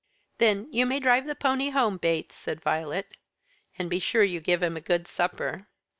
"Then, 0.39 0.67
you 0.71 0.87
may 0.87 0.99
drive 0.99 1.27
the 1.27 1.35
pony 1.35 1.69
home, 1.69 1.97
Bates," 1.97 2.33
said 2.33 2.59
Violet; 2.59 3.15
"and 3.77 3.87
be 3.87 3.99
sure 3.99 4.23
you 4.23 4.39
give 4.41 4.63
him 4.63 4.75
a 4.75 4.81
good 4.81 5.07
supper." 5.07 5.67